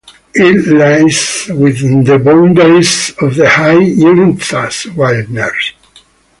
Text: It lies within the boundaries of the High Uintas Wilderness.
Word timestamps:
It 0.33 0.65
lies 0.75 1.47
within 1.55 2.03
the 2.03 2.17
boundaries 2.17 3.11
of 3.19 3.35
the 3.35 3.47
High 3.47 3.85
Uintas 3.99 4.91
Wilderness. 4.95 5.73